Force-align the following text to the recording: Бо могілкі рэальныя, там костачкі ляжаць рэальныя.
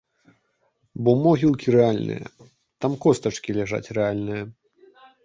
Бо 1.07 1.11
могілкі 1.25 1.67
рэальныя, 1.75 2.25
там 2.87 2.91
костачкі 3.05 3.49
ляжаць 3.59 3.91
рэальныя. 3.99 4.43